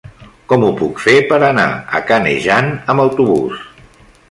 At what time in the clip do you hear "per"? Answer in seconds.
1.33-1.39